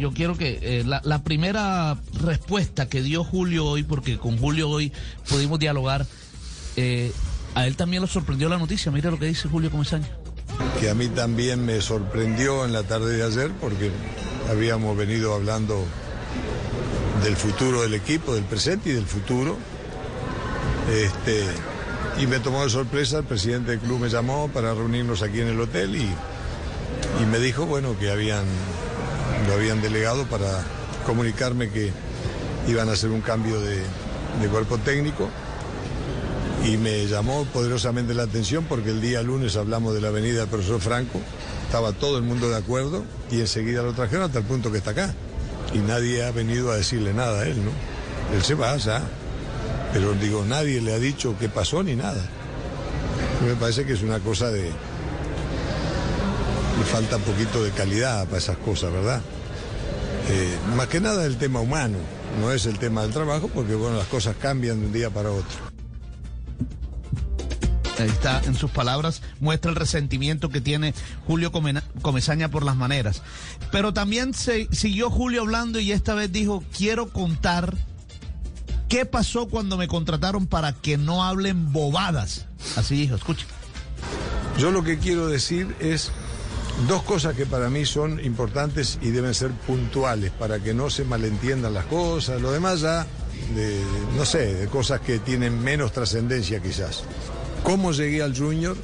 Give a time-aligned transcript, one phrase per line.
[0.00, 4.92] yo quiero que eh, la, primera respuesta que dio Julio hoy, porque con Julio hoy
[5.28, 6.06] pudimos dialogar,
[6.76, 7.12] eh,
[7.54, 8.90] a él también lo sorprendió la noticia.
[8.90, 10.08] Mira lo que dice Julio Comesaña.
[10.80, 13.90] Que a mí también me sorprendió en la tarde de ayer, porque
[14.50, 15.84] habíamos venido hablando
[17.22, 19.58] del futuro del equipo, del presente y del futuro.
[20.90, 21.44] Este,
[22.18, 25.48] y me tomó de sorpresa, el presidente del club me llamó para reunirnos aquí en
[25.48, 26.10] el hotel y,
[27.22, 28.44] y me dijo, bueno, que habían,
[29.46, 30.64] lo habían delegado para
[31.06, 31.92] comunicarme que
[32.68, 33.82] iban a hacer un cambio de,
[34.50, 35.28] cuerpo técnico
[36.64, 40.48] y me llamó poderosamente la atención porque el día lunes hablamos de la avenida del
[40.48, 41.20] profesor Franco,
[41.66, 44.90] estaba todo el mundo de acuerdo y enseguida lo trajeron hasta el punto que está
[44.90, 45.14] acá.
[45.72, 47.70] Y nadie ha venido a decirle nada a él, ¿no?
[48.36, 49.02] Él se va ya,
[49.92, 52.22] pero digo, nadie le ha dicho qué pasó ni nada.
[53.46, 54.70] Me parece que es una cosa de...
[56.80, 59.20] Le falta un poquito de calidad para esas cosas, ¿verdad?
[60.30, 61.98] Eh, más que nada el tema humano,
[62.40, 65.30] no es el tema del trabajo, porque bueno, las cosas cambian de un día para
[65.30, 65.70] otro.
[67.98, 70.94] Ahí está, en sus palabras, muestra el resentimiento que tiene
[71.26, 71.52] Julio
[72.00, 73.20] Comesaña por las maneras.
[73.70, 77.76] Pero también se, siguió Julio hablando y esta vez dijo, quiero contar
[78.88, 82.46] qué pasó cuando me contrataron para que no hablen bobadas.
[82.76, 83.44] Así dijo, escucha.
[84.58, 86.10] Yo lo que quiero decir es
[86.86, 91.04] dos cosas que para mí son importantes y deben ser puntuales para que no se
[91.04, 92.40] malentiendan las cosas.
[92.40, 93.06] Lo demás ya,
[94.16, 97.04] no sé, de cosas que tienen menos trascendencia quizás
[97.62, 98.76] cómo llegué al Junior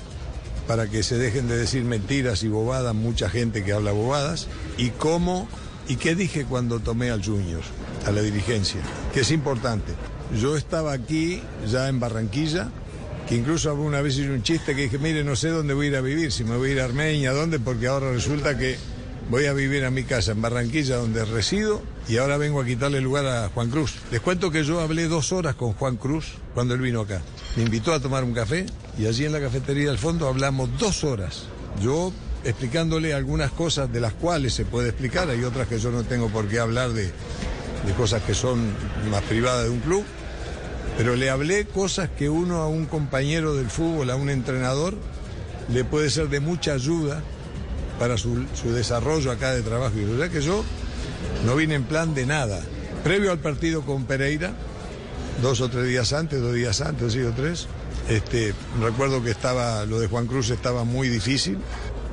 [0.67, 4.91] para que se dejen de decir mentiras y bobadas mucha gente que habla bobadas y
[4.91, 5.49] cómo
[5.89, 7.63] y qué dije cuando tomé al Junior,
[8.07, 8.81] a la dirigencia,
[9.15, 9.93] que es importante.
[10.41, 12.71] Yo estaba aquí ya en Barranquilla,
[13.27, 15.89] que incluso alguna vez hice un chiste que dije, mire, no sé dónde voy a
[15.91, 18.77] ir a vivir, si me voy a ir a Armenia, dónde, porque ahora resulta que
[19.29, 23.01] voy a vivir a mi casa en Barranquilla, donde resido, y ahora vengo a quitarle
[23.01, 23.95] lugar a Juan Cruz.
[24.13, 27.21] Les cuento que yo hablé dos horas con Juan Cruz cuando él vino acá.
[27.57, 28.67] Me invitó a tomar un café
[28.99, 31.45] y allí en la cafetería del fondo hablamos dos horas.
[31.81, 32.13] Yo
[32.45, 36.29] explicándole algunas cosas de las cuales se puede explicar, hay otras que yo no tengo
[36.29, 38.71] por qué hablar de, de cosas que son
[39.11, 40.05] más privadas de un club,
[40.97, 44.95] pero le hablé cosas que uno a un compañero del fútbol, a un entrenador,
[45.69, 47.23] le puede ser de mucha ayuda
[47.99, 49.99] para su, desarrollo acá de trabajo.
[49.99, 50.65] Y verdad que yo
[51.45, 52.61] no vine en plan de nada.
[53.05, 54.53] Previo al partido con Pereira,
[55.43, 57.69] dos o tres días antes, dos días antes, sí o tres,
[58.09, 61.59] este, recuerdo que estaba, lo de Juan Cruz estaba muy difícil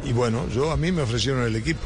[0.04, 1.82] y bueno, yo a mí me ofrecieron el equipo.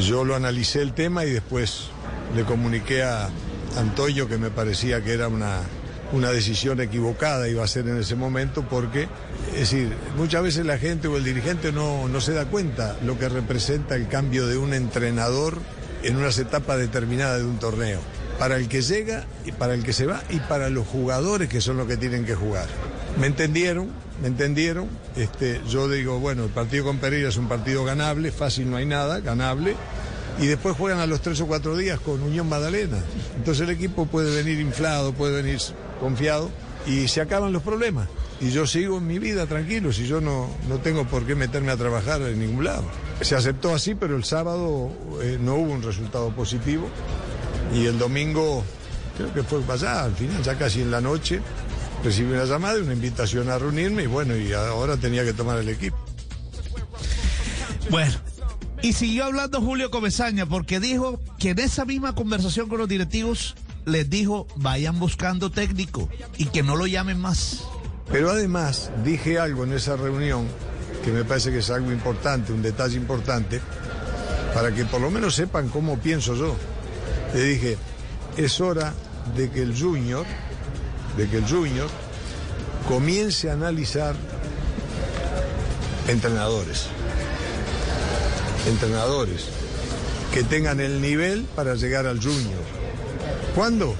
[0.00, 1.88] Yo lo analicé el tema y después
[2.34, 3.28] le comuniqué a
[3.76, 5.60] Antonio que me parecía que era una,
[6.12, 9.08] una decisión equivocada iba a ser en ese momento porque,
[9.52, 13.18] es decir, muchas veces la gente o el dirigente no, no se da cuenta lo
[13.18, 15.58] que representa el cambio de un entrenador
[16.02, 18.00] en unas etapas determinadas de un torneo.
[18.38, 21.60] Para el que llega y para el que se va y para los jugadores que
[21.60, 22.66] son los que tienen que jugar.
[23.18, 23.88] Me entendieron,
[24.22, 24.88] me entendieron.
[25.16, 28.86] Este, yo digo, bueno, el partido con Pereira es un partido ganable, fácil no hay
[28.86, 29.74] nada, ganable.
[30.40, 32.98] Y después juegan a los tres o cuatro días con Unión Magdalena.
[33.36, 35.58] Entonces el equipo puede venir inflado, puede venir
[35.98, 36.50] confiado
[36.86, 38.08] y se acaban los problemas.
[38.40, 41.72] Y yo sigo en mi vida tranquilo, si yo no, no tengo por qué meterme
[41.72, 42.84] a trabajar en ningún lado.
[43.20, 46.88] Se aceptó así, pero el sábado eh, no hubo un resultado positivo.
[47.74, 48.64] Y el domingo,
[49.16, 51.40] creo que fue pasada, al final, ya casi en la noche,
[52.04, 55.58] recibí una llamada y una invitación a reunirme y bueno, y ahora tenía que tomar
[55.58, 55.96] el equipo.
[57.90, 58.14] Bueno,
[58.82, 63.56] y siguió hablando Julio Comesaña porque dijo que en esa misma conversación con los directivos
[63.88, 67.64] les dijo vayan buscando técnico y que no lo llamen más.
[68.10, 70.46] Pero además dije algo en esa reunión
[71.04, 73.60] que me parece que es algo importante, un detalle importante,
[74.54, 76.56] para que por lo menos sepan cómo pienso yo.
[77.34, 77.76] Le dije,
[78.36, 78.94] es hora
[79.36, 80.26] de que el junior,
[81.16, 81.88] de que el junior
[82.88, 84.14] comience a analizar
[86.08, 86.86] entrenadores.
[88.66, 89.46] Entrenadores
[90.32, 92.77] que tengan el nivel para llegar al junior.
[93.54, 93.94] ¿Cuándo?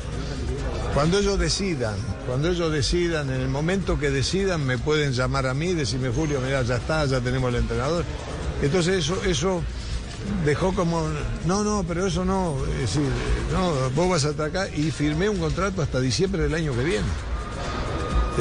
[0.94, 1.96] Cuando ellos decidan,
[2.26, 6.40] cuando ellos decidan, en el momento que decidan, me pueden llamar a mí decirme, Julio,
[6.44, 8.04] mira, ya está, ya tenemos el entrenador.
[8.62, 9.62] Entonces eso, eso
[10.44, 11.06] dejó como,
[11.46, 13.08] no, no, pero eso no, es decir,
[13.52, 17.06] no, vos vas hasta acá y firmé un contrato hasta diciembre del año que viene.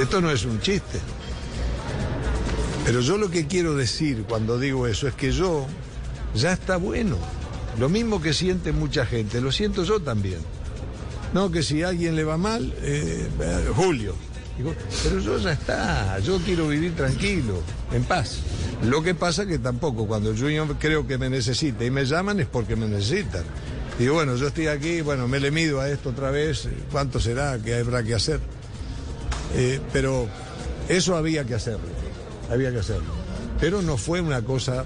[0.01, 0.99] Esto no es un chiste.
[2.85, 5.67] Pero yo lo que quiero decir cuando digo eso es que yo
[6.33, 7.17] ya está bueno.
[7.79, 10.39] Lo mismo que siente mucha gente, lo siento yo también.
[11.37, 13.27] No, que si a alguien le va mal, eh,
[13.75, 14.15] Julio.
[15.03, 17.61] pero yo ya está, yo quiero vivir tranquilo,
[17.91, 18.39] en paz.
[18.81, 20.47] Lo que pasa que tampoco, cuando yo
[20.79, 23.43] creo que me necesita y me llaman es porque me necesitan.
[23.99, 27.59] Digo, bueno, yo estoy aquí, bueno, me le mido a esto otra vez, ¿cuánto será?
[27.63, 28.39] ¿Qué habrá que hacer?
[29.53, 30.27] Eh, pero
[30.89, 31.85] eso había que hacerlo,
[32.49, 33.13] había que hacerlo.
[33.59, 34.85] Pero no fue una cosa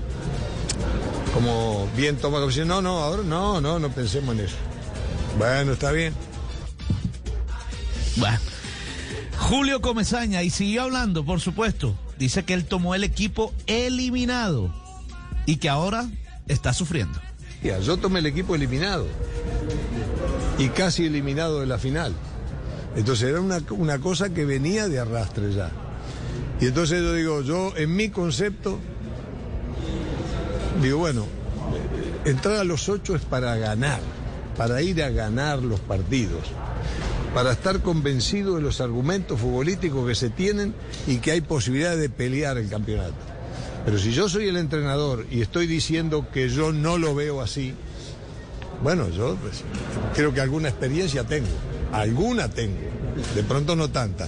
[1.33, 4.57] como bien toma como si, no, no, ahora no, no, no pensemos en eso.
[5.39, 6.13] Bueno, está bien.
[8.17, 8.39] Bueno.
[9.37, 11.95] Julio Comesaña, y siguió hablando, por supuesto.
[12.17, 14.73] Dice que él tomó el equipo eliminado
[15.45, 16.07] y que ahora
[16.47, 17.19] está sufriendo.
[17.63, 19.07] Yo tomé el equipo eliminado
[20.57, 22.13] y casi eliminado de la final.
[22.95, 25.71] Entonces era una, una cosa que venía de arrastre ya.
[26.59, 28.79] Y entonces yo digo, yo en mi concepto,
[30.81, 31.25] digo, bueno,
[32.25, 33.99] entrar a los ocho es para ganar,
[34.55, 36.43] para ir a ganar los partidos
[37.33, 40.73] para estar convencido de los argumentos futbolísticos que se tienen
[41.07, 43.13] y que hay posibilidad de pelear el campeonato.
[43.85, 47.73] Pero si yo soy el entrenador y estoy diciendo que yo no lo veo así,
[48.83, 49.63] bueno, yo pues,
[50.13, 51.47] creo que alguna experiencia tengo,
[51.91, 52.77] alguna tengo,
[53.33, 54.27] de pronto no tanta,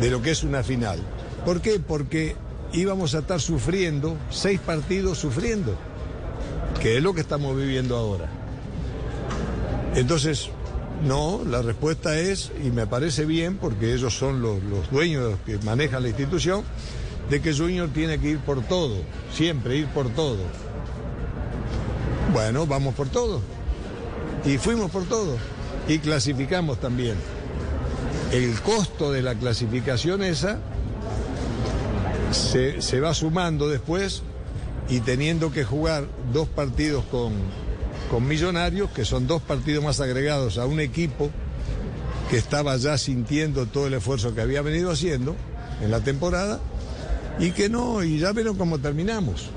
[0.00, 1.00] de lo que es una final.
[1.44, 1.78] ¿Por qué?
[1.78, 2.36] Porque
[2.72, 5.76] íbamos a estar sufriendo, seis partidos sufriendo,
[6.82, 8.28] que es lo que estamos viviendo ahora.
[9.94, 10.50] Entonces,
[11.02, 14.60] no, la respuesta es, y me parece bien, porque ellos son los,
[14.90, 16.62] dueños que manejan la institución,
[17.30, 18.96] de que Junior tiene que ir por todo,
[19.32, 20.38] siempre ir por todo.
[22.32, 23.40] Bueno, vamos por todo.
[24.44, 25.36] Y fuimos por todo.
[25.88, 27.14] Y clasificamos también.
[28.32, 30.58] El costo de la clasificación esa
[32.30, 34.22] se, se va sumando después
[34.88, 37.32] y teniendo que jugar dos partidos con,
[38.10, 41.30] con Millonarios, que son dos partidos más agregados a un equipo
[42.28, 45.36] que estaba ya sintiendo todo el esfuerzo que había venido haciendo
[45.80, 46.60] en la temporada
[47.38, 49.50] y que no, y ya vieron cómo terminamos.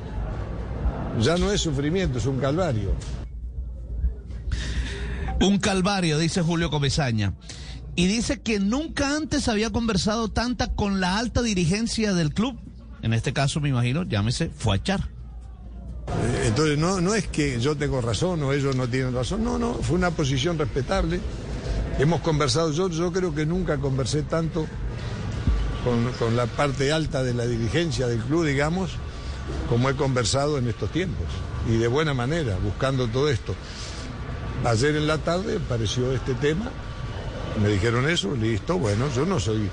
[1.19, 2.95] Ya no es sufrimiento, es un calvario.
[5.41, 7.33] Un calvario, dice Julio Comesaña.
[7.95, 12.59] Y dice que nunca antes había conversado tanta con la alta dirigencia del club.
[13.01, 14.45] En este caso, me imagino, llámese.
[14.45, 14.51] Eh,
[16.45, 19.73] entonces no, no es que yo tengo razón o ellos no tienen razón, no, no,
[19.75, 21.19] fue una posición respetable.
[21.99, 24.65] Hemos conversado, yo, yo creo que nunca conversé tanto
[25.83, 28.91] con, con la parte alta de la dirigencia del club, digamos,
[29.69, 31.27] como he conversado en estos tiempos.
[31.69, 33.55] Y de buena manera, buscando todo esto.
[34.65, 36.71] Ayer en la tarde apareció este tema,
[37.61, 39.69] me dijeron eso, listo, bueno, yo no soy...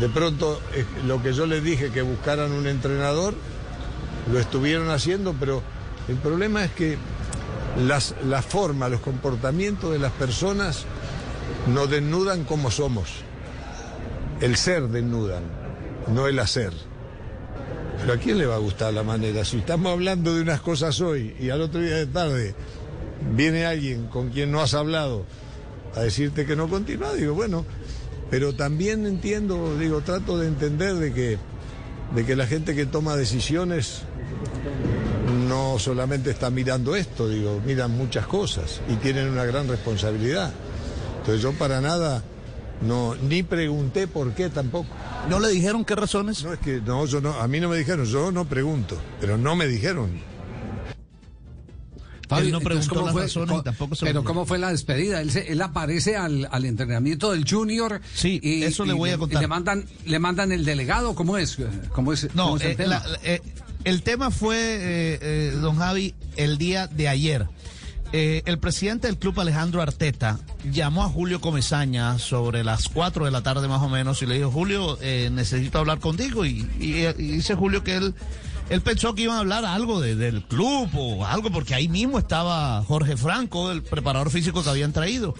[0.00, 3.34] De pronto, eh, lo que yo les dije, que buscaran un entrenador,
[4.30, 5.62] lo estuvieron haciendo, pero
[6.08, 6.98] el problema es que
[7.86, 10.84] las, la forma, los comportamientos de las personas
[11.72, 13.10] nos desnudan como somos.
[14.40, 15.44] El ser desnudan,
[16.08, 16.72] no el hacer.
[18.00, 19.44] Pero ¿a quién le va a gustar la manera?
[19.44, 22.54] Si estamos hablando de unas cosas hoy y al otro día de tarde
[23.34, 25.24] viene alguien con quien no has hablado
[25.94, 27.64] a decirte que no continúa, digo, bueno,
[28.30, 31.38] pero también entiendo, digo, trato de entender de que,
[32.14, 34.02] de que la gente que toma decisiones
[35.48, 40.52] no solamente están mirando esto, digo, miran muchas cosas y tienen una gran responsabilidad.
[41.18, 42.22] Entonces yo para nada
[42.82, 44.88] no ni pregunté por qué tampoco.
[45.28, 46.42] ¿No le dijeron qué razones?
[46.44, 49.38] No es que no, yo no, a mí no me dijeron, yo no pregunto, pero
[49.38, 50.31] no me dijeron.
[52.38, 55.20] Él no preguntó las razones y tampoco se Pero ¿cómo fue la despedida?
[55.20, 58.00] Él, él aparece al, al, entrenamiento del Junior.
[58.14, 59.42] Sí, y, eso le voy a contar.
[59.42, 61.58] le mandan, le mandan el delegado, ¿cómo es?
[61.92, 62.88] ¿Cómo es no, cómo es el eh, tema?
[62.88, 63.40] La, eh,
[63.84, 67.46] el tema fue, eh, eh, don Javi, el día de ayer.
[68.14, 70.38] Eh, el presidente del club, Alejandro Arteta,
[70.70, 74.34] llamó a Julio Comesaña sobre las 4 de la tarde más o menos y le
[74.34, 76.44] dijo, Julio, eh, necesito hablar contigo.
[76.44, 78.14] Y, y, y, dice Julio que él,
[78.70, 82.18] él pensó que iban a hablar algo de, del club o algo, porque ahí mismo
[82.18, 85.34] estaba Jorge Franco, el preparador físico que habían traído.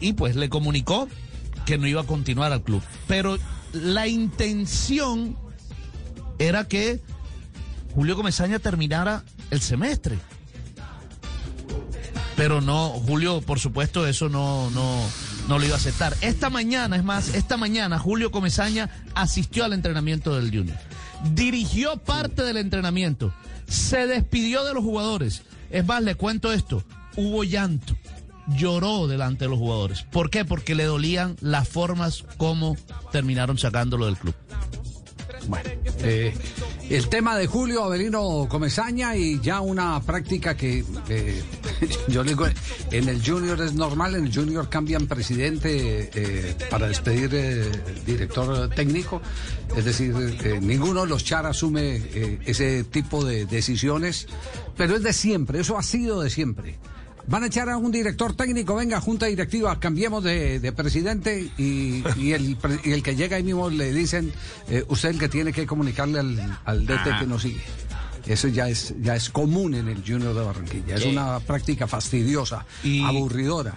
[0.00, 1.08] Y pues le comunicó
[1.64, 2.82] que no iba a continuar al club.
[3.06, 3.38] Pero
[3.72, 5.36] la intención
[6.38, 7.00] era que
[7.94, 10.18] Julio Comesaña terminara el semestre.
[12.36, 15.00] Pero no, Julio, por supuesto, eso no, no,
[15.48, 16.16] no lo iba a aceptar.
[16.22, 20.78] Esta mañana, es más, esta mañana Julio Comesaña asistió al entrenamiento del Junior.
[21.34, 23.32] Dirigió parte del entrenamiento.
[23.68, 25.42] Se despidió de los jugadores.
[25.70, 26.82] Es más, le cuento esto.
[27.16, 27.94] Hubo llanto.
[28.48, 30.02] Lloró delante de los jugadores.
[30.02, 30.44] ¿Por qué?
[30.44, 32.76] Porque le dolían las formas como
[33.12, 34.34] terminaron sacándolo del club.
[35.48, 36.34] Bueno, eh,
[36.88, 41.42] el tema de Julio Avelino Comesaña y ya una práctica que eh,
[42.08, 42.46] yo digo,
[42.90, 47.70] en el Junior es normal, en el Junior cambian presidente eh, para despedir eh,
[48.06, 49.20] director técnico,
[49.76, 50.14] es decir,
[50.60, 52.02] ninguno de los char asume
[52.46, 54.26] ese tipo de decisiones,
[54.76, 56.78] pero es de siempre, eso ha sido de siempre.
[57.26, 62.56] Van a echar a un director técnico, venga, junta directiva, cambiemos de, presidente y, el,
[62.84, 64.32] el, que llega ahí mismo le dicen,
[64.68, 67.62] eh, usted el que tiene que comunicarle al, al DT que nos sigue.
[68.26, 70.94] Eso ya es, ya es común en el Junior de Barranquilla.
[70.94, 73.02] Es una práctica fastidiosa, y...
[73.02, 73.74] aburridora.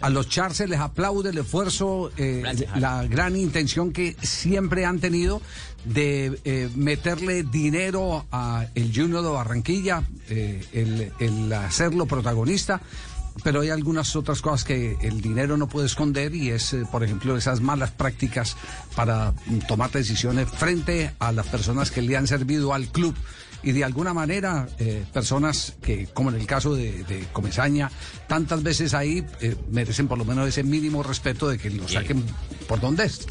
[0.00, 2.42] A los Char se les aplaude el esfuerzo, eh,
[2.76, 5.42] la gran intención que siempre han tenido
[5.84, 12.80] de eh, meterle dinero a el Junior de Barranquilla, eh, el, el hacerlo protagonista.
[13.44, 17.36] Pero hay algunas otras cosas que el dinero no puede esconder y es, por ejemplo,
[17.36, 18.56] esas malas prácticas
[18.94, 19.32] para
[19.66, 23.14] tomar decisiones frente a las personas que le han servido al club
[23.62, 27.90] y de alguna manera eh, personas que, como en el caso de, de Comesaña,
[28.26, 32.24] tantas veces ahí eh, merecen por lo menos ese mínimo respeto de que lo saquen
[32.68, 33.26] por donde es.